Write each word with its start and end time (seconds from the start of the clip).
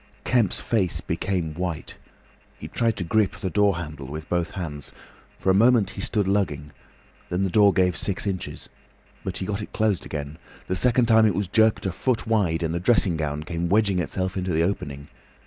Kemp's 0.23 0.59
face 0.59 0.99
became 0.99 1.53
white. 1.53 1.95
He 2.57 2.67
tried 2.67 2.97
to 2.97 3.03
grip 3.03 3.35
the 3.35 3.51
door 3.51 3.75
handle 3.77 4.07
with 4.07 4.27
both 4.29 4.49
hands. 4.49 4.91
For 5.37 5.51
a 5.51 5.53
moment 5.53 5.91
he 5.91 6.01
stood 6.01 6.27
lugging. 6.27 6.71
Then 7.29 7.43
the 7.43 7.51
door 7.51 7.71
gave 7.71 7.95
six 7.95 8.25
inches. 8.25 8.67
But 9.23 9.37
he 9.37 9.45
got 9.45 9.61
it 9.61 9.73
closed 9.73 10.03
again. 10.03 10.39
The 10.65 10.75
second 10.75 11.05
time 11.05 11.27
it 11.27 11.35
was 11.35 11.47
jerked 11.47 11.85
a 11.85 11.91
foot 11.91 12.25
wide, 12.25 12.63
and 12.63 12.73
the 12.73 12.79
dressing 12.79 13.15
gown 13.15 13.43
came 13.43 13.69
wedging 13.69 13.99
itself 13.99 14.35
into 14.35 14.51
the 14.53 14.63
opening. 14.63 15.07